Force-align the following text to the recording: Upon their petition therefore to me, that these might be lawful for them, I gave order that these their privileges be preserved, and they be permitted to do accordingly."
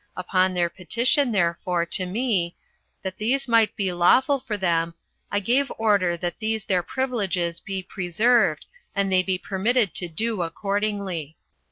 Upon 0.17 0.55
their 0.55 0.67
petition 0.67 1.31
therefore 1.31 1.85
to 1.85 2.07
me, 2.07 2.55
that 3.03 3.19
these 3.19 3.47
might 3.47 3.75
be 3.75 3.93
lawful 3.93 4.39
for 4.39 4.57
them, 4.57 4.95
I 5.31 5.39
gave 5.39 5.71
order 5.77 6.17
that 6.17 6.39
these 6.39 6.65
their 6.65 6.81
privileges 6.81 7.59
be 7.59 7.83
preserved, 7.83 8.65
and 8.95 9.11
they 9.11 9.21
be 9.21 9.37
permitted 9.37 9.93
to 9.93 10.07
do 10.07 10.41
accordingly." 10.41 11.37